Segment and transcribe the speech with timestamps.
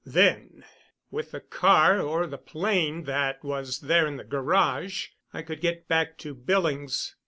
[0.03, 0.65] Then,
[1.11, 5.87] with the car or the plane that was there in the garage, I could get
[5.87, 7.13] back to Billings.